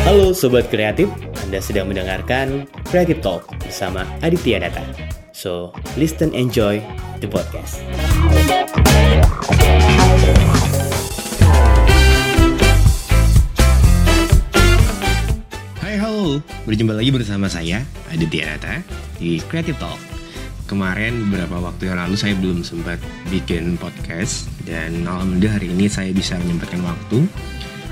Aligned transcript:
Halo 0.00 0.32
Sobat 0.32 0.72
Kreatif, 0.72 1.12
Anda 1.44 1.60
sedang 1.60 1.92
mendengarkan 1.92 2.64
Creative 2.88 3.20
Talk 3.20 3.52
bersama 3.60 4.08
Aditya 4.24 4.56
Data. 4.56 4.80
So, 5.36 5.76
listen 6.00 6.32
enjoy 6.32 6.80
the 7.20 7.28
podcast. 7.28 7.84
Hai 15.84 16.00
halo, 16.00 16.40
berjumpa 16.64 16.96
lagi 16.96 17.12
bersama 17.12 17.52
saya 17.52 17.84
Aditya 18.08 18.56
Data 18.56 18.80
di 19.20 19.36
Creative 19.52 19.76
Talk. 19.76 20.00
Kemarin 20.64 21.28
beberapa 21.28 21.60
waktu 21.60 21.92
yang 21.92 22.00
lalu 22.00 22.16
saya 22.16 22.32
belum 22.40 22.64
sempat 22.64 22.96
bikin 23.28 23.76
podcast 23.76 24.48
dan 24.64 25.04
alhamdulillah 25.04 25.60
hari 25.60 25.68
ini 25.68 25.92
saya 25.92 26.08
bisa 26.16 26.40
menyempatkan 26.40 26.80
waktu 26.88 27.28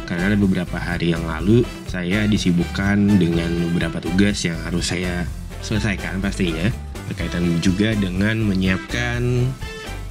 karena 0.09 0.33
beberapa 0.41 0.81
hari 0.81 1.13
yang 1.13 1.21
lalu 1.29 1.61
saya 1.85 2.25
disibukkan 2.25 3.21
dengan 3.21 3.69
beberapa 3.69 4.01
tugas 4.01 4.41
yang 4.41 4.57
harus 4.65 4.89
saya 4.89 5.29
selesaikan 5.61 6.25
pastinya 6.25 6.73
berkaitan 7.13 7.61
juga 7.61 7.93
dengan 7.93 8.41
menyiapkan 8.41 9.21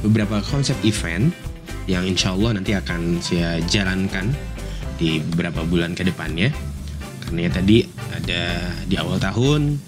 beberapa 0.05 0.37
konsep 0.45 0.77
event 0.85 1.33
yang 1.89 2.05
insya 2.05 2.37
Allah 2.37 2.61
nanti 2.61 2.77
akan 2.77 3.17
saya 3.25 3.57
jalankan 3.65 4.29
di 5.01 5.17
beberapa 5.33 5.65
bulan 5.65 5.97
ke 5.97 6.05
depannya. 6.05 6.53
Karena 7.23 7.47
ya 7.47 7.51
tadi 7.51 7.77
ada 8.13 8.43
di 8.85 8.95
awal 8.99 9.17
tahun 9.17 9.81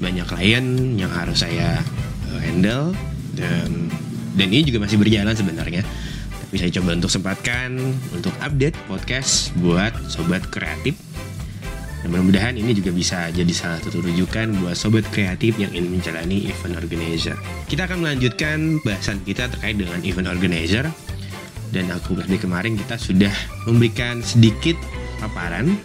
banyak 0.00 0.26
klien 0.30 0.96
yang 0.96 1.12
harus 1.12 1.44
saya 1.44 1.84
uh, 2.32 2.40
handle 2.40 2.96
dan 3.36 3.92
dan 4.34 4.46
ini 4.48 4.64
juga 4.64 4.88
masih 4.88 4.96
berjalan 4.96 5.36
sebenarnya 5.36 5.84
tapi 6.50 6.66
saya 6.66 6.82
coba 6.82 6.98
untuk 6.98 7.14
sempatkan 7.14 7.78
untuk 8.10 8.34
update 8.42 8.74
podcast 8.90 9.54
buat 9.62 9.94
sobat 10.10 10.42
kreatif. 10.50 10.98
Dan 12.02 12.10
mudah-mudahan 12.10 12.58
ini 12.58 12.74
juga 12.74 12.90
bisa 12.90 13.30
jadi 13.30 13.54
salah 13.54 13.78
satu 13.78 14.02
rujukan 14.02 14.58
buat 14.58 14.74
sobat 14.74 15.06
kreatif 15.14 15.54
yang 15.62 15.70
ingin 15.70 16.02
menjalani 16.02 16.50
event 16.50 16.74
organizer. 16.74 17.38
Kita 17.70 17.86
akan 17.86 18.02
melanjutkan 18.02 18.82
bahasan 18.82 19.22
kita 19.22 19.46
terkait 19.46 19.78
dengan 19.78 20.02
event 20.02 20.26
organizer. 20.26 20.90
Dan 21.70 21.86
aku 21.94 22.18
dari 22.18 22.34
kemarin 22.34 22.74
kita 22.74 22.98
sudah 22.98 23.30
memberikan 23.70 24.18
sedikit 24.18 24.74
paparan 25.22 25.78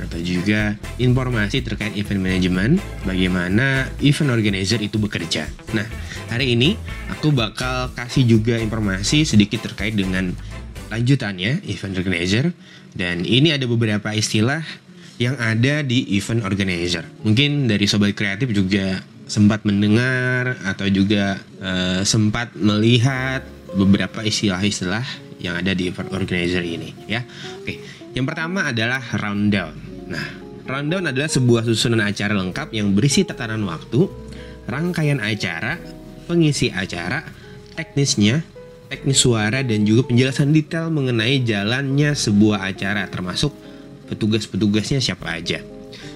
atau 0.00 0.18
juga 0.22 0.76
informasi 0.96 1.60
terkait 1.60 1.92
event 1.98 2.20
management, 2.22 2.72
bagaimana 3.04 3.90
event 4.00 4.30
organizer 4.32 4.80
itu 4.80 4.96
bekerja. 4.96 5.50
Nah, 5.76 5.84
hari 6.32 6.56
ini 6.56 6.78
aku 7.12 7.34
bakal 7.34 7.92
kasih 7.92 8.24
juga 8.24 8.56
informasi 8.56 9.28
sedikit 9.28 9.66
terkait 9.68 9.92
dengan 9.92 10.32
lanjutannya 10.92 11.64
event 11.68 11.94
organizer 11.96 12.52
dan 12.92 13.24
ini 13.24 13.52
ada 13.52 13.64
beberapa 13.64 14.12
istilah 14.12 14.60
yang 15.16 15.36
ada 15.40 15.80
di 15.84 16.16
event 16.16 16.44
organizer. 16.44 17.04
Mungkin 17.24 17.68
dari 17.68 17.84
sobat 17.88 18.12
kreatif 18.12 18.52
juga 18.52 19.00
sempat 19.28 19.64
mendengar 19.64 20.60
atau 20.66 20.84
juga 20.92 21.40
uh, 21.62 22.02
sempat 22.04 22.52
melihat 22.58 23.40
beberapa 23.72 24.20
istilah-istilah 24.20 25.04
yang 25.40 25.56
ada 25.58 25.72
di 25.72 25.88
event 25.88 26.12
organizer 26.12 26.60
ini 26.60 26.92
ya. 27.08 27.24
Oke, 27.62 27.80
yang 28.12 28.24
pertama 28.28 28.68
adalah 28.68 29.00
rundown. 29.16 29.74
Nah, 30.08 30.26
rundown 30.68 31.08
adalah 31.08 31.28
sebuah 31.28 31.64
susunan 31.64 32.04
acara 32.04 32.36
lengkap 32.36 32.72
yang 32.76 32.92
berisi 32.92 33.24
tataran 33.24 33.64
waktu, 33.64 34.08
rangkaian 34.68 35.18
acara, 35.18 35.80
pengisi 36.28 36.68
acara, 36.68 37.24
teknisnya, 37.72 38.44
teknis 38.92 39.24
suara 39.24 39.64
dan 39.64 39.88
juga 39.88 40.12
penjelasan 40.12 40.52
detail 40.52 40.92
mengenai 40.92 41.40
jalannya 41.40 42.12
sebuah 42.12 42.68
acara 42.68 43.08
termasuk 43.08 43.56
petugas-petugasnya 44.12 45.00
siapa 45.00 45.32
aja. 45.32 45.64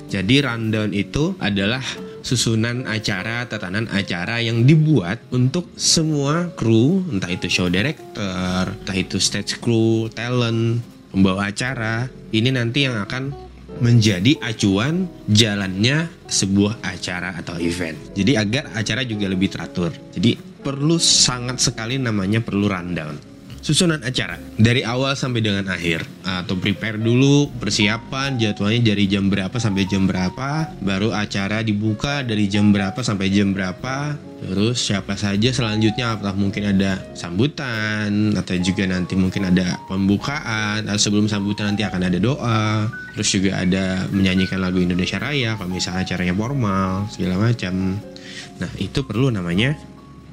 Jadi 0.07 0.45
rundown 0.45 0.93
itu 0.93 1.35
adalah 1.41 1.83
susunan 2.21 2.85
acara, 2.87 3.47
tatanan 3.47 3.87
acara 3.91 4.43
yang 4.43 4.67
dibuat 4.67 5.23
untuk 5.33 5.73
semua 5.79 6.53
kru, 6.53 7.03
entah 7.11 7.31
itu 7.31 7.47
show 7.47 7.71
director, 7.71 8.71
entah 8.71 8.97
itu 8.99 9.17
stage 9.23 9.59
crew, 9.63 10.11
talent, 10.11 10.83
pembawa 11.11 11.51
acara. 11.51 12.09
Ini 12.31 12.51
nanti 12.55 12.87
yang 12.87 12.99
akan 13.03 13.47
menjadi 13.81 14.41
acuan 14.41 15.05
jalannya 15.29 16.09
sebuah 16.27 16.81
acara 16.81 17.37
atau 17.37 17.61
event. 17.61 17.97
Jadi 18.17 18.33
agar 18.39 18.73
acara 18.73 19.05
juga 19.05 19.29
lebih 19.29 19.53
teratur. 19.53 19.93
Jadi 20.17 20.37
perlu 20.37 20.97
sangat 20.97 21.61
sekali 21.61 22.01
namanya 22.01 22.41
perlu 22.41 22.67
rundown. 22.67 23.36
Susunan 23.67 23.99
acara 24.07 24.39
dari 24.55 24.87
awal 24.87 25.19
sampai 25.19 25.43
dengan 25.43 25.67
akhir 25.67 26.07
atau 26.23 26.55
prepare 26.55 27.03
dulu 27.03 27.51
persiapan 27.59 28.39
jadwalnya 28.39 28.95
dari 28.95 29.11
jam 29.11 29.27
berapa 29.27 29.59
sampai 29.59 29.91
jam 29.91 30.07
berapa 30.07 30.71
baru 30.79 31.11
acara 31.11 31.67
dibuka 31.67 32.23
dari 32.23 32.47
jam 32.47 32.71
berapa 32.71 33.03
sampai 33.03 33.27
jam 33.27 33.51
berapa 33.51 34.15
Terus 34.37 34.79
siapa 34.79 35.17
saja 35.17 35.49
selanjutnya 35.49 36.13
apakah 36.13 36.37
mungkin 36.37 36.69
ada 36.69 37.01
sambutan 37.17 38.37
atau 38.37 38.55
juga 38.61 38.85
nanti 38.85 39.17
mungkin 39.17 39.49
ada 39.49 39.81
pembukaan 39.89 40.85
atau 40.85 41.01
sebelum 41.01 41.27
sambutan 41.27 41.73
nanti 41.73 41.83
akan 41.83 42.07
ada 42.07 42.19
doa. 42.21 42.87
Terus 43.17 43.29
juga 43.33 43.65
ada 43.65 44.05
menyanyikan 44.13 44.61
lagu 44.61 44.77
Indonesia 44.77 45.17
Raya 45.17 45.57
kalau 45.57 45.73
misalnya 45.73 46.05
acaranya 46.05 46.37
formal 46.37 47.09
segala 47.09 47.49
macam. 47.49 47.97
Nah 48.61 48.71
itu 48.77 49.01
perlu 49.09 49.33
namanya 49.33 49.73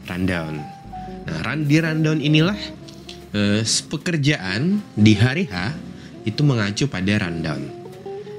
rundown. 0.05 0.59
Nah 1.23 1.37
run 1.47 1.63
di 1.63 1.79
rundown 1.79 2.19
inilah 2.19 2.82
eh, 3.33 3.61
pekerjaan 3.65 4.79
di 4.93 5.13
hari 5.17 5.49
H 5.49 5.73
itu 6.23 6.41
mengacu 6.45 6.87
pada 6.87 7.27
rundown. 7.27 7.61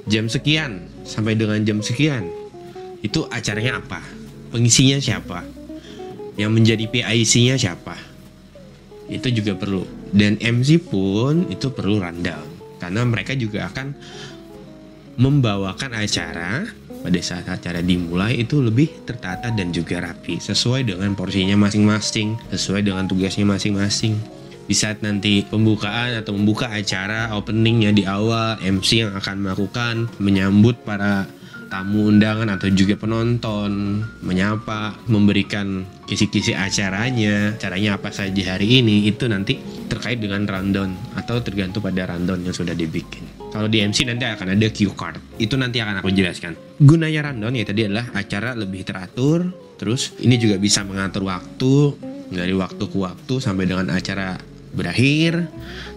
Jam 0.09 0.31
sekian 0.31 0.89
sampai 1.05 1.37
dengan 1.37 1.61
jam 1.61 1.83
sekian 1.83 2.25
itu 3.05 3.27
acaranya 3.29 3.83
apa? 3.83 4.01
Pengisinya 4.49 4.97
siapa? 4.97 5.45
Yang 6.39 6.51
menjadi 6.51 6.85
PIC-nya 6.89 7.55
siapa? 7.59 7.95
Itu 9.05 9.29
juga 9.29 9.53
perlu. 9.53 9.85
Dan 10.09 10.41
MC 10.41 10.81
pun 10.81 11.45
itu 11.53 11.69
perlu 11.69 12.01
rundown. 12.01 12.47
Karena 12.81 13.05
mereka 13.05 13.37
juga 13.37 13.69
akan 13.69 13.93
membawakan 15.15 15.95
acara 15.95 16.67
pada 17.05 17.19
saat 17.21 17.47
acara 17.47 17.79
dimulai 17.79 18.41
itu 18.43 18.59
lebih 18.59 19.05
tertata 19.07 19.47
dan 19.53 19.71
juga 19.71 20.01
rapi 20.03 20.41
sesuai 20.41 20.89
dengan 20.89 21.15
porsinya 21.15 21.55
masing-masing, 21.55 22.35
sesuai 22.51 22.81
dengan 22.83 23.05
tugasnya 23.07 23.45
masing-masing. 23.47 24.34
Di 24.65 24.73
saat 24.73 25.05
nanti 25.05 25.45
pembukaan 25.45 26.17
atau 26.17 26.33
membuka 26.33 26.73
acara 26.73 27.29
openingnya 27.37 27.93
di 27.93 28.03
awal, 28.09 28.57
MC 28.57 29.05
yang 29.05 29.13
akan 29.13 29.45
melakukan 29.45 30.09
menyambut 30.17 30.81
para 30.81 31.29
tamu 31.69 32.07
undangan 32.09 32.49
atau 32.55 32.69
juga 32.71 32.95
penonton 32.95 33.99
menyapa 34.21 34.95
memberikan 35.09 35.83
kisi-kisi 36.05 36.53
acaranya 36.53 37.57
caranya 37.57 37.97
apa 37.97 38.13
saja 38.13 38.55
hari 38.55 38.79
ini 38.79 39.09
itu 39.09 39.25
nanti 39.25 39.57
terkait 39.89 40.21
dengan 40.21 40.45
rundown 40.45 40.93
atau 41.17 41.41
tergantung 41.41 41.81
pada 41.83 42.09
rundown 42.09 42.41
yang 42.45 42.55
sudah 42.55 42.73
dibikin. 42.77 43.25
Kalau 43.51 43.67
di 43.71 43.81
MC 43.81 44.07
nanti 44.07 44.23
akan 44.27 44.55
ada 44.55 44.67
cue 44.71 44.93
card. 44.95 45.19
Itu 45.39 45.55
nanti 45.55 45.79
akan 45.79 46.03
aku 46.03 46.11
jelaskan. 46.11 46.55
Gunanya 46.81 47.31
rundown 47.31 47.53
ya 47.55 47.65
tadi 47.67 47.87
adalah 47.87 48.11
acara 48.13 48.55
lebih 48.57 48.81
teratur 48.87 49.45
terus 49.75 50.15
ini 50.23 50.39
juga 50.39 50.55
bisa 50.55 50.87
mengatur 50.87 51.27
waktu 51.27 51.73
dari 52.31 52.55
waktu 52.55 52.83
ke 52.87 52.97
waktu 52.97 53.33
sampai 53.43 53.67
dengan 53.67 53.91
acara 53.91 54.39
berakhir. 54.75 55.47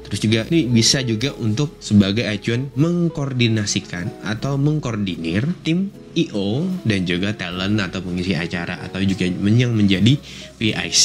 Terus 0.09 0.19
juga 0.25 0.41
ini 0.49 0.65
bisa 0.73 1.05
juga 1.05 1.37
untuk 1.37 1.77
sebagai 1.85 2.25
acuan 2.25 2.73
mengkoordinasikan 2.73 4.25
atau 4.25 4.57
mengkoordinir 4.57 5.45
tim 5.61 5.93
IO 6.17 6.65
dan 6.89 7.05
juga 7.05 7.37
talent 7.37 7.77
atau 7.77 8.01
pengisi 8.01 8.33
acara 8.33 8.81
atau 8.81 9.05
juga 9.05 9.29
yang 9.29 9.77
menjadi 9.77 10.17
VIC 10.57 11.05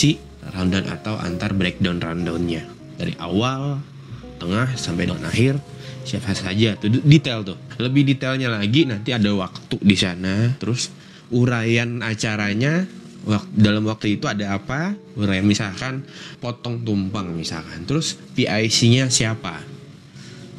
rundown 0.56 0.88
atau 0.88 1.20
antar 1.20 1.52
breakdown 1.52 2.00
rundownnya. 2.00 2.64
Dari 2.96 3.12
awal, 3.20 3.84
tengah 4.40 4.72
sampai 4.80 5.12
dengan 5.12 5.28
akhir 5.28 5.60
siapa 6.04 6.32
saja 6.36 6.76
tuh. 6.80 6.92
Detail 7.04 7.44
tuh. 7.44 7.58
Lebih 7.80 8.08
detailnya 8.08 8.52
lagi 8.52 8.88
nanti 8.88 9.12
ada 9.12 9.32
waktu 9.36 9.80
di 9.84 9.96
sana. 10.00 10.56
Terus 10.60 10.92
uraian 11.34 12.04
acaranya 12.04 12.88
dalam 13.56 13.88
waktu 13.88 14.20
itu 14.20 14.28
ada 14.28 14.56
apa? 14.60 14.96
Misalkan 15.44 16.04
potong 16.44 16.84
tumpang 16.84 17.32
misalkan. 17.32 17.88
Terus 17.88 18.20
PIC-nya 18.36 19.08
siapa? 19.08 19.64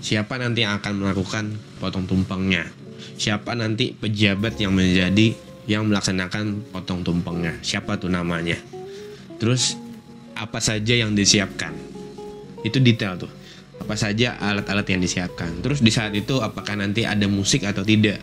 Siapa 0.04 0.36
nanti 0.36 0.64
yang 0.64 0.76
akan 0.80 1.00
melakukan 1.00 1.56
potong 1.80 2.04
tumpangnya 2.04 2.84
siapa 3.14 3.54
nanti 3.54 3.94
pejabat 3.94 4.58
yang 4.58 4.74
menjadi 4.74 5.34
yang 5.64 5.86
melaksanakan 5.88 6.66
potong 6.74 7.00
tumpangnya 7.06 7.56
siapa 7.64 7.96
tuh 7.96 8.12
namanya? 8.12 8.58
Terus 9.40 9.78
apa 10.34 10.58
saja 10.60 10.92
yang 10.92 11.14
disiapkan? 11.14 11.72
Itu 12.66 12.82
detail 12.82 13.16
tuh. 13.16 13.32
Apa 13.80 13.94
saja 13.98 14.36
alat-alat 14.38 14.86
yang 14.92 15.00
disiapkan? 15.02 15.62
Terus 15.62 15.80
di 15.80 15.90
saat 15.90 16.12
itu 16.14 16.40
apakah 16.40 16.78
nanti 16.78 17.06
ada 17.08 17.24
musik 17.30 17.64
atau 17.64 17.86
tidak? 17.86 18.20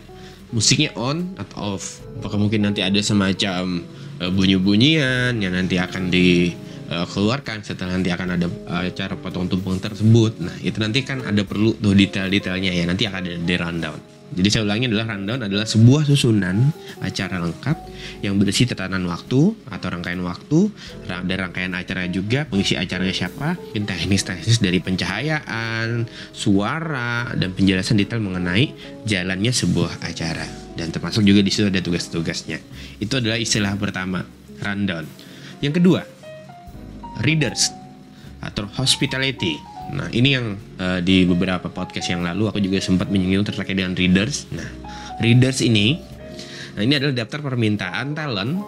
Musiknya 0.51 0.91
on 0.99 1.33
atau 1.39 1.77
off? 1.77 2.03
Apakah 2.19 2.37
mungkin 2.37 2.67
nanti 2.67 2.83
ada 2.83 2.99
semacam 2.99 3.81
bunyi-bunyian 4.29 5.33
yang 5.41 5.57
nanti 5.57 5.81
akan 5.81 6.13
di 6.13 6.53
uh, 6.91 7.07
keluarkan 7.07 7.63
setelah 7.63 7.95
nanti 7.97 8.11
akan 8.11 8.27
ada 8.37 8.47
uh, 8.67 8.83
acara 8.85 9.15
potong 9.15 9.47
tumpeng 9.47 9.79
tersebut. 9.79 10.43
Nah, 10.43 10.55
itu 10.59 10.77
nanti 10.77 11.01
kan 11.01 11.23
ada 11.23 11.41
perlu 11.47 11.73
tuh 11.79 11.95
detail-detailnya 11.95 12.71
ya. 12.75 12.83
Nanti 12.85 13.07
akan 13.07 13.19
ada 13.23 13.31
di 13.39 13.55
rundown. 13.55 13.99
Jadi 14.31 14.47
saya 14.47 14.63
ulangi 14.63 14.87
adalah 14.87 15.11
rundown 15.11 15.43
adalah 15.43 15.67
sebuah 15.67 16.07
susunan 16.07 16.71
acara 17.03 17.43
lengkap 17.43 17.77
yang 18.23 18.39
berisi 18.39 18.63
tatanan 18.63 19.03
waktu 19.03 19.51
atau 19.67 19.87
rangkaian 19.91 20.23
waktu 20.23 20.71
dan 21.03 21.27
rangkaian 21.27 21.75
acara 21.75 22.07
juga 22.07 22.47
pengisi 22.47 22.79
acaranya 22.79 23.11
siapa, 23.11 23.59
teknis-teknis 23.75 24.63
dari 24.63 24.79
pencahayaan, 24.79 26.07
suara 26.31 27.27
dan 27.35 27.51
penjelasan 27.51 27.99
detail 27.99 28.23
mengenai 28.23 28.71
jalannya 29.03 29.51
sebuah 29.51 29.99
acara 29.99 30.60
dan 30.75 30.89
termasuk 30.89 31.25
juga 31.25 31.43
di 31.43 31.51
situ 31.51 31.67
ada 31.67 31.81
tugas-tugasnya. 31.83 32.59
Itu 33.01 33.19
adalah 33.19 33.37
istilah 33.37 33.75
pertama, 33.75 34.23
rundown. 34.61 35.05
Yang 35.59 35.81
kedua, 35.81 36.01
readers 37.21 37.69
atau 38.41 38.65
hospitality 38.73 39.71
Nah, 39.91 40.07
ini 40.15 40.39
yang 40.39 40.55
uh, 40.79 41.03
di 41.03 41.27
beberapa 41.27 41.67
podcast 41.67 42.07
yang 42.07 42.23
lalu 42.23 42.47
aku 42.47 42.63
juga 42.63 42.79
sempat 42.79 43.11
menyinggung 43.11 43.43
terkait 43.43 43.75
dengan 43.75 43.91
readers. 43.91 44.47
Nah, 44.55 44.67
readers 45.19 45.59
ini 45.59 45.99
nah 46.71 46.87
ini 46.87 46.95
adalah 46.95 47.11
daftar 47.11 47.43
permintaan 47.43 48.15
talent 48.15 48.63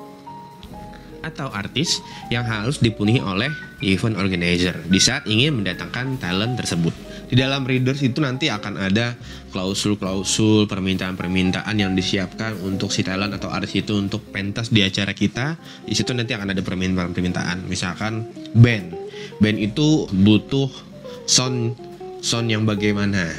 atau 1.24 1.48
artis 1.56 2.04
yang 2.28 2.44
harus 2.44 2.84
dipenuhi 2.84 3.24
oleh 3.24 3.48
event 3.80 4.20
organizer 4.20 4.76
di 4.92 5.00
saat 5.00 5.24
ingin 5.24 5.64
mendatangkan 5.64 6.20
talent 6.20 6.60
tersebut. 6.60 6.92
Di 7.34 7.42
dalam 7.42 7.66
readers 7.66 7.98
itu 8.06 8.22
nanti 8.22 8.46
akan 8.54 8.78
ada 8.78 9.18
klausul-klausul 9.50 10.70
permintaan-permintaan 10.70 11.74
yang 11.74 11.98
disiapkan 11.98 12.62
untuk 12.62 12.94
si 12.94 13.02
talent 13.02 13.34
atau 13.34 13.50
artis 13.50 13.82
itu 13.82 13.98
untuk 13.98 14.22
pentas 14.30 14.70
di 14.70 14.86
acara 14.86 15.18
kita. 15.18 15.58
Di 15.82 15.98
situ 15.98 16.14
nanti 16.14 16.38
akan 16.38 16.54
ada 16.54 16.62
permintaan-permintaan. 16.62 17.66
Misalkan 17.66 18.30
band. 18.54 18.94
Band 19.42 19.58
itu 19.58 20.06
butuh 20.14 20.70
sound 21.26 21.74
sound 22.22 22.54
yang 22.54 22.70
bagaimana 22.70 23.34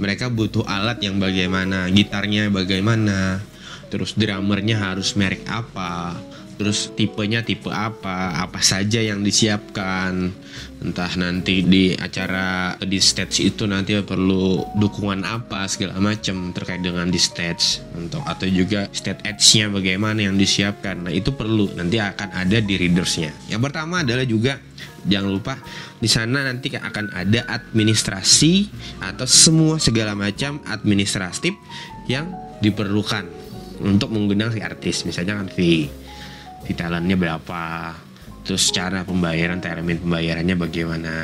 mereka 0.00 0.32
butuh 0.32 0.64
alat 0.64 1.04
yang 1.04 1.20
bagaimana 1.20 1.92
gitarnya 1.92 2.48
bagaimana 2.48 3.44
terus 3.92 4.16
drummernya 4.16 4.80
harus 4.80 5.12
merek 5.12 5.44
apa 5.44 6.16
terus 6.56 6.92
tipenya 6.96 7.44
tipe 7.44 7.68
apa? 7.68 8.42
Apa 8.42 8.60
saja 8.64 9.00
yang 9.00 9.20
disiapkan? 9.20 10.32
Entah 10.76 11.12
nanti 11.16 11.64
di 11.64 11.92
acara 11.96 12.76
di 12.80 13.00
stage 13.00 13.44
itu 13.44 13.64
nanti 13.64 13.96
perlu 14.00 14.60
dukungan 14.76 15.24
apa 15.24 15.64
segala 15.68 15.96
macam 16.00 16.52
terkait 16.52 16.80
dengan 16.84 17.08
di 17.08 17.20
stage. 17.20 17.80
Untuk 17.96 18.24
atau 18.24 18.48
juga 18.48 18.88
stage 18.92 19.24
edge-nya 19.24 19.72
bagaimana 19.72 20.24
yang 20.24 20.36
disiapkan. 20.36 21.08
Nah 21.08 21.12
itu 21.12 21.32
perlu. 21.32 21.72
Nanti 21.76 22.00
akan 22.00 22.32
ada 22.32 22.58
di 22.60 22.74
readersnya. 22.76 23.32
Yang 23.48 23.60
pertama 23.70 24.04
adalah 24.04 24.24
juga 24.24 24.60
jangan 25.06 25.30
lupa 25.30 25.54
di 26.02 26.10
sana 26.10 26.42
nanti 26.42 26.74
akan 26.74 27.14
ada 27.14 27.46
administrasi 27.46 28.68
atau 29.00 29.24
semua 29.24 29.78
segala 29.78 30.18
macam 30.18 30.58
administratif 30.66 31.54
yang 32.10 32.28
diperlukan 32.60 33.26
untuk 33.80 34.12
mengundang 34.12 34.52
si 34.52 34.60
artis. 34.60 35.04
Misalnya 35.04 35.40
kan 35.40 35.48
fee 35.52 36.05
fee 36.66 36.74
talentnya 36.74 37.14
berapa 37.14 37.94
terus 38.42 38.70
cara 38.74 39.02
pembayaran 39.02 39.62
termin 39.62 40.02
pembayarannya 40.02 40.54
bagaimana 40.58 41.14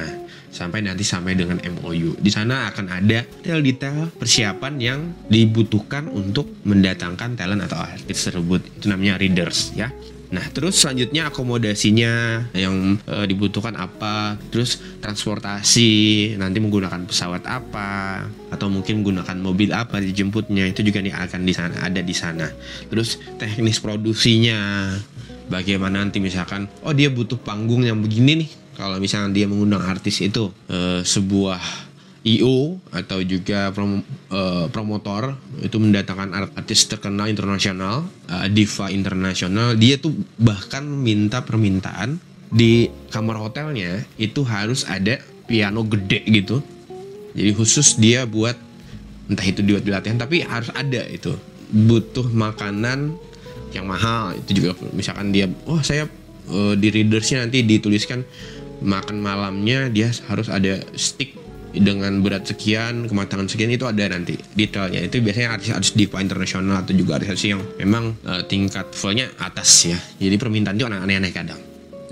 sampai 0.52 0.84
nanti 0.84 1.02
sampai 1.02 1.32
dengan 1.32 1.58
MOU. 1.80 2.14
Di 2.20 2.28
sana 2.28 2.68
akan 2.68 2.86
ada 2.92 3.24
detail-detail 3.24 4.12
persiapan 4.20 4.74
yang 4.78 5.00
dibutuhkan 5.26 6.12
untuk 6.12 6.60
mendatangkan 6.68 7.34
talent 7.34 7.64
atau 7.64 7.80
artis 7.80 8.28
tersebut. 8.28 8.60
Itu 8.78 8.92
namanya 8.92 9.16
readers 9.16 9.72
ya. 9.72 9.88
Nah, 10.32 10.48
terus 10.48 10.80
selanjutnya 10.80 11.28
akomodasinya 11.28 12.44
yang 12.56 12.96
e, 13.04 13.16
dibutuhkan 13.28 13.76
apa, 13.76 14.40
terus 14.48 14.80
transportasi 15.04 15.92
nanti 16.40 16.56
menggunakan 16.56 17.04
pesawat 17.04 17.44
apa 17.44 18.24
atau 18.48 18.72
mungkin 18.72 19.04
menggunakan 19.04 19.36
mobil 19.36 19.76
apa 19.76 20.00
dijemputnya 20.00 20.72
itu 20.72 20.80
juga 20.80 21.04
nih 21.04 21.12
akan 21.12 21.44
di 21.44 21.52
sana 21.52 21.84
ada 21.84 22.00
di 22.00 22.16
sana. 22.16 22.48
Terus 22.88 23.20
teknis 23.36 23.76
produksinya 23.76 24.88
bagaimana 25.50 26.02
nanti 26.02 26.18
misalkan 26.22 26.68
oh 26.86 26.94
dia 26.94 27.10
butuh 27.10 27.38
panggung 27.40 27.82
yang 27.82 27.98
begini 27.98 28.46
nih 28.46 28.50
kalau 28.78 28.96
misalnya 28.98 29.30
dia 29.34 29.46
mengundang 29.46 29.84
artis 29.84 30.24
itu 30.24 30.48
e, 30.70 31.04
sebuah 31.04 31.60
IO 32.22 32.78
atau 32.94 33.18
juga 33.26 33.74
prom, 33.74 33.98
uh, 34.30 34.70
promotor 34.70 35.34
itu 35.58 35.74
mendatangkan 35.74 36.54
artis 36.54 36.86
terkenal 36.86 37.26
internasional, 37.26 38.06
uh, 38.30 38.46
diva 38.46 38.94
internasional, 38.94 39.74
dia 39.74 39.98
tuh 39.98 40.14
bahkan 40.38 40.86
minta 40.86 41.42
permintaan 41.42 42.22
di 42.46 42.86
kamar 43.10 43.42
hotelnya 43.42 44.06
itu 44.22 44.46
harus 44.46 44.86
ada 44.86 45.18
piano 45.50 45.82
gede 45.82 46.22
gitu. 46.30 46.62
Jadi 47.34 47.50
khusus 47.58 47.98
dia 47.98 48.22
buat 48.22 48.54
entah 49.26 49.46
itu 49.46 49.64
buat 49.66 49.82
latihan 49.88 50.20
tapi 50.22 50.46
harus 50.46 50.70
ada 50.78 51.02
itu. 51.10 51.34
Butuh 51.72 52.30
makanan 52.30 53.18
yang 53.72 53.88
mahal 53.88 54.36
itu 54.36 54.62
juga 54.62 54.76
misalkan 54.92 55.32
dia 55.32 55.48
oh 55.66 55.80
saya 55.80 56.06
uh, 56.48 56.74
di 56.76 56.88
readersnya 56.92 57.44
nanti 57.44 57.64
dituliskan 57.64 58.24
makan 58.82 59.22
malamnya 59.22 59.88
dia 59.88 60.10
harus 60.28 60.50
ada 60.50 60.82
stick 60.98 61.38
dengan 61.72 62.20
berat 62.20 62.44
sekian 62.44 63.08
kematangan 63.08 63.48
sekian 63.48 63.72
itu 63.72 63.88
ada 63.88 64.04
nanti 64.12 64.36
detailnya. 64.52 65.00
Itu 65.08 65.24
biasanya 65.24 65.56
artis-artis 65.56 65.96
diva 65.96 66.20
internasional 66.20 66.84
atau 66.84 66.92
juga 66.92 67.16
artis 67.16 67.40
yang 67.48 67.64
memang 67.80 68.12
uh, 68.28 68.44
tingkat 68.44 68.92
fullnya 68.92 69.32
atas 69.40 69.88
ya. 69.88 69.96
Jadi 70.20 70.36
permintaan 70.36 70.76
itu 70.76 70.84
aneh-aneh 70.84 71.32
kadang. 71.32 71.56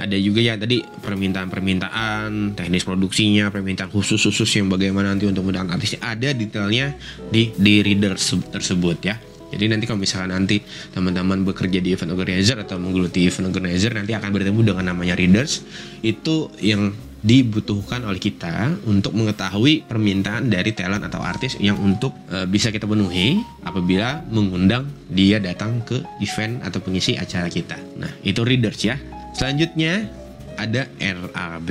Ada 0.01 0.17
juga 0.17 0.41
ya 0.41 0.57
tadi 0.57 0.81
permintaan-permintaan 0.81 2.57
teknis 2.57 2.89
produksinya 2.89 3.53
permintaan 3.53 3.93
khusus-khusus 3.93 4.49
yang 4.57 4.73
bagaimana 4.73 5.13
nanti 5.13 5.29
untuk 5.29 5.45
menggunakan 5.45 5.77
artisnya. 5.77 6.01
Ada 6.01 6.33
detailnya 6.33 6.97
di 7.29 7.53
di 7.53 7.85
reader 7.85 8.17
tersebut 8.49 8.97
ya 9.05 9.21
jadi 9.51 9.77
nanti 9.77 9.85
kalau 9.91 10.01
misalkan 10.01 10.31
nanti 10.33 10.63
teman-teman 10.95 11.43
bekerja 11.43 11.83
di 11.83 11.95
event 11.95 12.15
organizer 12.15 12.57
atau 12.63 12.79
menggeluti 12.79 13.27
event 13.27 13.51
organizer 13.51 13.91
nanti 13.93 14.15
akan 14.15 14.31
bertemu 14.31 14.61
dengan 14.75 14.95
namanya 14.95 15.15
readers 15.19 15.67
itu 16.01 16.49
yang 16.63 16.95
dibutuhkan 17.21 18.01
oleh 18.09 18.17
kita 18.17 18.81
untuk 18.89 19.13
mengetahui 19.13 19.85
permintaan 19.85 20.49
dari 20.49 20.73
talent 20.73 21.05
atau 21.05 21.21
artis 21.21 21.61
yang 21.61 21.77
untuk 21.77 22.17
e, 22.33 22.49
bisa 22.49 22.73
kita 22.73 22.89
penuhi 22.89 23.37
apabila 23.61 24.25
mengundang 24.33 24.89
dia 25.13 25.37
datang 25.37 25.85
ke 25.85 26.01
event 26.25 26.65
atau 26.65 26.81
pengisi 26.81 27.21
acara 27.21 27.53
kita. 27.53 27.77
Nah, 28.01 28.09
itu 28.25 28.41
readers 28.41 28.81
ya. 28.81 28.97
Selanjutnya 29.37 30.09
ada 30.57 30.89
RAB, 30.97 31.71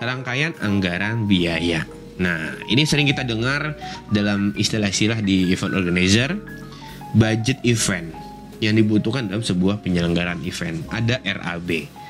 rangkaian 0.00 0.52
anggaran 0.60 1.24
biaya. 1.24 1.88
Nah, 2.20 2.52
ini 2.68 2.84
sering 2.84 3.08
kita 3.08 3.24
dengar 3.24 3.80
dalam 4.12 4.52
istilah-istilah 4.52 5.24
di 5.24 5.48
event 5.56 5.72
organizer, 5.72 6.36
budget 7.16 7.58
event 7.66 8.12
yang 8.60 8.76
dibutuhkan 8.76 9.26
dalam 9.26 9.40
sebuah 9.40 9.80
penyelenggaraan 9.80 10.44
event. 10.44 10.84
Ada 10.92 11.20
RAB 11.24 12.00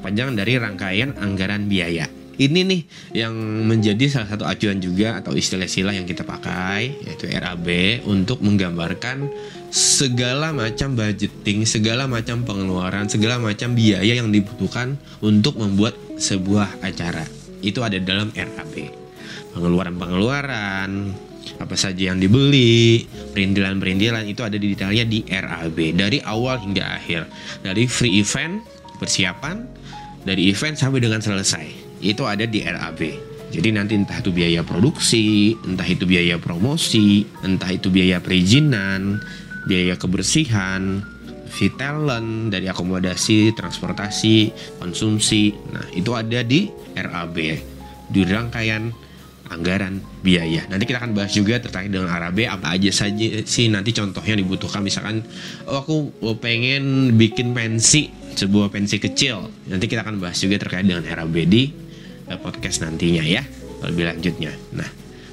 panjang 0.00 0.32
dari 0.34 0.56
rangkaian 0.56 1.14
anggaran 1.20 1.68
biaya. 1.68 2.08
Ini 2.40 2.60
nih 2.64 2.82
yang 3.12 3.36
menjadi 3.68 4.08
salah 4.08 4.32
satu 4.32 4.48
acuan 4.48 4.80
juga 4.80 5.20
atau 5.20 5.36
istilah-istilah 5.36 5.92
yang 5.92 6.08
kita 6.08 6.24
pakai 6.24 6.88
yaitu 7.04 7.28
RAB 7.28 8.00
untuk 8.08 8.40
menggambarkan 8.40 9.28
segala 9.68 10.48
macam 10.56 10.96
budgeting, 10.96 11.68
segala 11.68 12.08
macam 12.08 12.40
pengeluaran, 12.48 13.12
segala 13.12 13.36
macam 13.36 13.76
biaya 13.76 14.16
yang 14.16 14.32
dibutuhkan 14.32 14.96
untuk 15.20 15.60
membuat 15.60 15.92
sebuah 16.16 16.80
acara. 16.80 17.28
Itu 17.60 17.84
ada 17.84 18.00
dalam 18.00 18.32
RAB. 18.32 18.88
Pengeluaran-pengeluaran, 19.52 21.12
apa 21.58 21.74
saja 21.74 22.12
yang 22.12 22.22
dibeli, 22.22 23.08
perintilan-perintilan 23.34 24.28
itu 24.28 24.44
ada 24.46 24.54
di 24.54 24.76
detailnya 24.76 25.04
di 25.08 25.26
RAB 25.26 25.78
dari 25.98 26.22
awal 26.22 26.62
hingga 26.62 27.00
akhir. 27.00 27.26
Dari 27.66 27.88
free 27.90 28.22
event, 28.22 28.62
persiapan, 29.02 29.66
dari 30.22 30.52
event 30.52 30.78
sampai 30.78 31.00
dengan 31.02 31.18
selesai. 31.18 31.98
Itu 32.04 32.28
ada 32.28 32.46
di 32.46 32.62
RAB 32.62 33.30
jadi 33.50 33.74
nanti 33.74 33.98
entah 33.98 34.22
itu 34.22 34.30
biaya 34.30 34.62
produksi 34.62 35.58
entah 35.66 35.86
itu 35.86 36.06
biaya 36.06 36.38
promosi 36.38 37.26
entah 37.42 37.66
itu 37.66 37.90
biaya 37.90 38.22
perizinan 38.22 39.18
biaya 39.66 39.98
kebersihan 39.98 41.02
fee 41.50 41.74
talent 41.74 42.54
dari 42.54 42.70
akomodasi 42.70 43.50
transportasi 43.58 44.54
konsumsi. 44.78 45.50
Nah 45.74 45.82
itu 45.90 46.14
ada 46.14 46.46
di 46.46 46.70
RAB 46.94 47.36
di 48.10 48.20
rangkaian 48.22 48.94
anggaran 49.48 49.98
biaya. 50.20 50.68
Nanti 50.68 50.84
kita 50.84 51.00
akan 51.00 51.16
bahas 51.16 51.32
juga 51.32 51.58
terkait 51.58 51.88
dengan 51.88 52.12
RAB 52.12 52.44
apa 52.46 52.76
aja 52.76 52.90
saja 52.92 53.42
sih 53.48 53.72
nanti 53.72 53.90
contohnya 53.96 54.36
dibutuhkan 54.36 54.84
misalkan 54.84 55.24
oh 55.66 55.80
aku 55.80 55.96
pengen 56.38 57.14
bikin 57.16 57.56
pensi 57.56 58.12
sebuah 58.36 58.70
pensi 58.70 59.00
kecil. 59.00 59.48
Nanti 59.66 59.88
kita 59.88 60.04
akan 60.06 60.22
bahas 60.22 60.38
juga 60.38 60.60
terkait 60.60 60.86
dengan 60.86 61.02
RAB 61.02 61.36
di 61.48 61.72
uh, 62.30 62.38
podcast 62.38 62.84
nantinya 62.84 63.24
ya 63.26 63.42
lebih 63.88 64.04
lanjutnya. 64.06 64.52
Nah, 64.76 64.88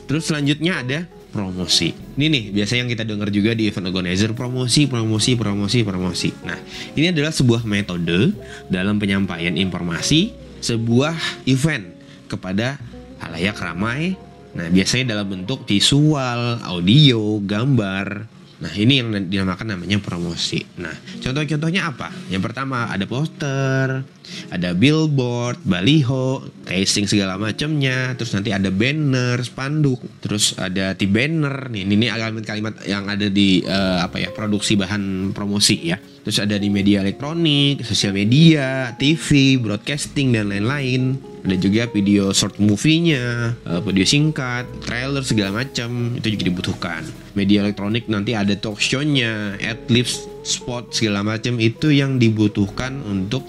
terus 0.07 0.31
selanjutnya 0.31 0.73
ada 0.81 0.99
promosi. 1.29 1.93
Ini 1.93 2.25
nih 2.31 2.43
biasa 2.55 2.73
yang 2.81 2.89
kita 2.89 3.03
dengar 3.05 3.29
juga 3.29 3.53
di 3.53 3.69
event 3.69 3.91
organizer 3.91 4.33
promosi, 4.33 4.89
promosi, 4.89 5.37
promosi, 5.37 5.79
promosi. 5.85 6.29
Nah, 6.47 6.57
ini 6.97 7.13
adalah 7.13 7.29
sebuah 7.29 7.67
metode 7.67 8.33
dalam 8.71 8.97
penyampaian 8.97 9.53
informasi 9.53 10.33
sebuah 10.63 11.13
event 11.45 11.93
kepada 12.25 12.81
halayak 13.21 13.57
ramai. 13.57 14.15
Nah, 14.57 14.73
biasanya 14.73 15.13
dalam 15.13 15.27
bentuk 15.29 15.69
visual, 15.69 16.63
audio, 16.65 17.37
gambar, 17.43 18.37
Nah 18.57 18.73
ini 18.73 18.97
yang 18.97 19.13
dinamakan 19.29 19.77
namanya 19.77 20.01
promosi. 20.01 20.65
Nah 20.81 20.93
contoh-contohnya 21.21 21.93
apa? 21.93 22.09
Yang 22.33 22.49
pertama 22.49 22.89
ada 22.89 23.05
poster, 23.05 24.01
ada 24.49 24.71
billboard, 24.71 25.61
baliho, 25.67 26.43
casing 26.63 27.07
segala 27.07 27.35
macamnya. 27.35 28.15
Terus 28.15 28.31
nanti 28.37 28.55
ada 28.55 28.71
banner, 28.71 29.39
spanduk, 29.43 29.99
terus 30.23 30.55
ada 30.59 30.95
di 30.95 31.07
banner. 31.07 31.71
Nih 31.71 31.83
ini 31.83 32.07
kalimat-kalimat 32.07 32.83
yang 32.87 33.07
ada 33.07 33.27
di 33.27 33.61
uh, 33.63 34.03
apa 34.03 34.21
ya 34.21 34.29
produksi 34.31 34.79
bahan 34.79 35.35
promosi 35.35 35.93
ya. 35.93 35.97
Terus 35.97 36.43
ada 36.43 36.59
di 36.59 36.67
media 36.67 36.99
elektronik, 37.03 37.83
sosial 37.87 38.11
media, 38.11 38.91
TV, 38.99 39.55
broadcasting 39.55 40.35
dan 40.35 40.51
lain-lain 40.51 41.15
ada 41.47 41.55
juga 41.63 41.87
video 41.87 42.35
short 42.35 42.59
movie-nya, 42.59 43.55
eh, 43.55 43.79
video 43.79 44.03
singkat, 44.03 44.67
trailer 44.83 45.23
segala 45.23 45.63
macam 45.63 46.19
itu 46.19 46.35
juga 46.35 46.43
dibutuhkan. 46.43 47.01
Media 47.39 47.63
elektronik 47.63 48.11
nanti 48.11 48.35
ada 48.35 48.51
talk 48.59 48.83
show-nya, 48.83 49.55
adlibs, 49.63 50.27
spot 50.43 50.91
segala 50.91 51.23
macam 51.23 51.55
itu 51.55 51.87
yang 51.87 52.19
dibutuhkan 52.19 52.99
untuk 53.07 53.47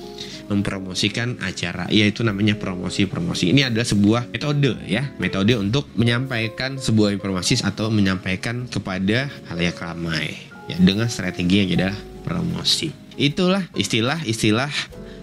mempromosikan 0.49 1.39
acara 1.45 1.87
yaitu 1.93 2.25
namanya 2.25 2.57
promosi-promosi. 2.57 3.53
Ini 3.53 3.69
adalah 3.71 3.87
sebuah 3.87 4.23
metode 4.33 4.75
ya, 4.89 5.13
metode 5.21 5.55
untuk 5.55 5.87
menyampaikan 5.95 6.81
sebuah 6.81 7.15
informasi 7.15 7.63
atau 7.63 7.93
menyampaikan 7.93 8.67
kepada 8.67 9.29
halayak 9.53 9.79
ramai 9.79 10.35
ya 10.69 10.77
dengan 10.81 11.07
strategi 11.07 11.65
yang 11.65 11.69
adalah 11.79 11.97
promosi. 12.25 12.91
Itulah 13.19 13.67
istilah-istilah 13.75 14.71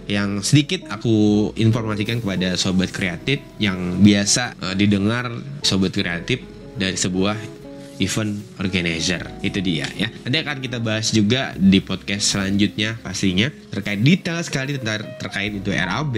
yang 0.06 0.46
sedikit 0.46 0.86
aku 0.94 1.50
informasikan 1.58 2.22
kepada 2.22 2.54
sobat 2.60 2.94
kreatif 2.94 3.42
yang 3.58 4.06
biasa 4.06 4.54
uh, 4.62 4.76
didengar 4.78 5.34
sobat 5.66 5.98
kreatif 5.98 6.46
dari 6.78 6.94
sebuah 6.94 7.65
event 8.00 8.40
organizer. 8.60 9.24
Itu 9.42 9.60
dia 9.64 9.88
ya. 9.96 10.12
Nanti 10.26 10.38
akan 10.42 10.58
kita 10.60 10.78
bahas 10.84 11.12
juga 11.12 11.56
di 11.56 11.80
podcast 11.80 12.36
selanjutnya 12.36 13.00
pastinya. 13.00 13.48
Terkait 13.72 14.00
detail 14.04 14.40
sekali 14.44 14.76
tentang 14.76 15.08
terkait 15.20 15.56
itu 15.56 15.72
RAB 15.72 16.16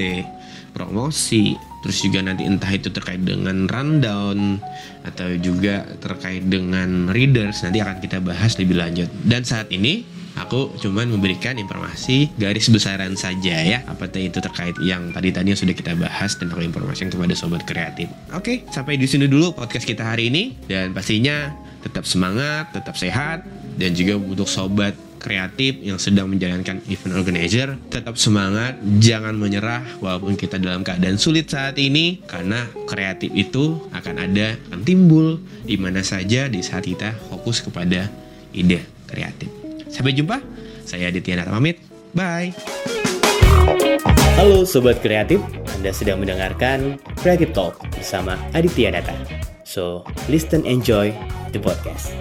promosi 0.73 1.57
terus 1.81 2.03
juga 2.03 2.19
nanti 2.19 2.43
entah 2.43 2.67
itu 2.73 2.89
terkait 2.91 3.21
dengan 3.21 3.69
rundown 3.69 4.59
atau 5.05 5.29
juga 5.39 5.87
terkait 6.03 6.43
dengan 6.43 7.07
readers. 7.13 7.63
Nanti 7.63 7.79
akan 7.79 8.03
kita 8.03 8.19
bahas 8.19 8.57
lebih 8.59 8.75
lanjut. 8.75 9.09
Dan 9.23 9.45
saat 9.47 9.71
ini 9.71 10.16
Aku 10.45 10.73
cuman 10.77 11.09
memberikan 11.09 11.57
informasi 11.57 12.29
garis 12.37 12.69
besaran 12.69 13.17
saja 13.17 13.57
ya. 13.63 13.81
Apa 13.89 14.09
itu 14.17 14.37
terkait 14.37 14.77
yang 14.83 15.09
tadi 15.09 15.33
tadi 15.33 15.53
yang 15.53 15.59
sudah 15.59 15.73
kita 15.73 15.97
bahas 15.97 16.37
dan 16.37 16.53
aku 16.53 16.61
informasikan 16.61 17.09
kepada 17.09 17.33
sobat 17.33 17.65
kreatif. 17.65 18.11
Oke, 18.33 18.65
sampai 18.69 19.01
di 19.01 19.09
sini 19.09 19.25
dulu 19.25 19.57
podcast 19.57 19.85
kita 19.85 20.05
hari 20.05 20.29
ini 20.29 20.53
dan 20.69 20.93
pastinya 20.93 21.53
tetap 21.81 22.05
semangat, 22.05 22.73
tetap 22.75 22.93
sehat 22.99 23.45
dan 23.77 23.93
juga 23.93 24.17
untuk 24.17 24.49
sobat 24.49 24.97
kreatif 25.17 25.81
yang 25.81 25.99
sedang 25.99 26.29
menjalankan 26.29 26.79
event 26.87 27.17
organizer 27.17 27.75
tetap 27.89 28.15
semangat 28.15 28.77
jangan 29.01 29.35
menyerah 29.35 29.83
walaupun 29.99 30.37
kita 30.37 30.61
dalam 30.61 30.85
keadaan 30.85 31.17
sulit 31.17 31.49
saat 31.49 31.75
ini 31.81 32.21
karena 32.29 32.69
kreatif 32.85 33.33
itu 33.33 33.81
akan 33.91 34.15
ada 34.23 34.55
akan 34.69 34.81
timbul 34.85 35.41
di 35.65 35.75
mana 35.75 36.05
saja 36.05 36.47
di 36.47 36.61
saat 36.61 36.85
kita 36.85 37.17
fokus 37.27 37.59
kepada 37.65 38.07
ide 38.53 38.85
kreatif 39.09 39.56
Sampai 39.91 40.13
jumpa. 40.15 40.39
Saya 40.87 41.11
Aditya 41.11 41.39
Nata 41.39 41.51
pamit. 41.51 41.83
Bye. 42.15 42.55
Halo 44.37 44.63
Sobat 44.63 45.01
Kreatif, 45.01 45.41
Anda 45.75 45.89
sedang 45.89 46.21
mendengarkan 46.21 47.01
Creative 47.19 47.51
Talk 47.51 47.81
bersama 47.89 48.37
Aditya 48.53 48.93
Data. 48.93 49.17
So, 49.65 50.05
listen 50.29 50.63
enjoy 50.63 51.11
the 51.51 51.59
podcast. 51.59 52.13